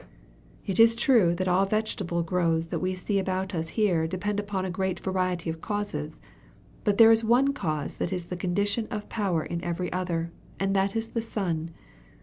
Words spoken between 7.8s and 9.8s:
that is the condition of power in